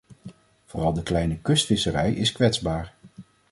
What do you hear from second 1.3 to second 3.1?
kustvisserij is kwetsbaar.